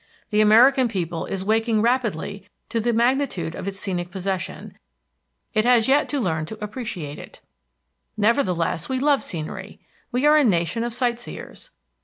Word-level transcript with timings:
The 0.31 0.41
American 0.41 0.87
people 0.87 1.27
is 1.27 1.43
waking 1.43 1.83
rapidly 1.83 2.47
to 2.69 2.79
the 2.79 2.91
magnitude 2.91 3.53
of 3.53 3.67
its 3.67 3.77
scenic 3.79 4.09
possession; 4.09 4.79
it 5.53 5.63
has 5.63 5.87
yet 5.87 6.09
to 6.09 6.19
learn 6.19 6.47
to 6.47 6.57
appreciate 6.59 7.19
it. 7.19 7.39
Nevertheless 8.17 8.89
we 8.89 8.97
love 8.97 9.21
scenery. 9.23 9.79
We 10.11 10.25
are 10.25 10.37
a 10.37 10.43
nation 10.43 10.83
of 10.83 10.95
sightseers. 10.95 11.69